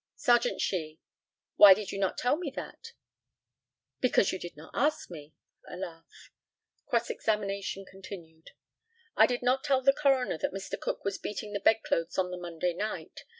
Serjeant 0.15 0.59
SHEE: 0.59 0.99
Why 1.57 1.75
did 1.75 1.89
not 1.93 2.11
you 2.13 2.15
tell 2.17 2.35
me 2.35 2.49
that? 2.55 2.93
Because 3.99 4.31
you 4.31 4.39
did 4.39 4.57
not 4.57 4.71
ask 4.73 5.11
me. 5.11 5.35
(A 5.67 5.77
laugh.) 5.77 6.31
Cross 6.87 7.11
examination 7.11 7.85
continued: 7.85 8.49
I 9.15 9.27
did 9.27 9.43
not 9.43 9.63
tell 9.63 9.83
the 9.83 9.93
coroner 9.93 10.39
that 10.39 10.53
Mr. 10.53 10.79
Cook 10.81 11.05
was 11.05 11.19
beating 11.19 11.53
the 11.53 11.59
bedclothes 11.59 12.17
on 12.17 12.31
the 12.31 12.37
Monday 12.39 12.73
night. 12.73 13.25